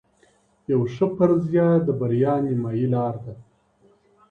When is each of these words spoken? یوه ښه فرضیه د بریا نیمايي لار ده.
یوه 0.71 0.87
ښه 0.93 1.05
فرضیه 1.15 1.67
د 1.85 1.87
بریا 1.99 2.33
نیمايي 2.45 2.85
لار 2.93 3.15
ده. 3.23 3.33